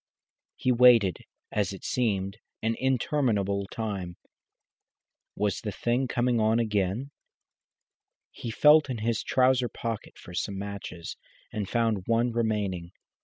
He 0.55 0.71
waited, 0.71 1.25
as 1.51 1.73
it 1.73 1.83
seemed, 1.85 2.39
an 2.63 2.75
interminable 2.79 3.67
time. 3.67 4.17
Was 5.35 5.61
the 5.61 5.71
thing 5.71 6.07
coming 6.07 6.39
on 6.39 6.57
again? 6.57 7.11
He 8.31 8.49
felt 8.49 8.89
in 8.89 8.97
his 8.97 9.21
trouser 9.21 9.69
pocket 9.69 10.17
for 10.17 10.33
some 10.33 10.57
matches, 10.57 11.17
and 11.53 11.69
found 11.69 12.07
one 12.07 12.31
remaining. 12.31 12.93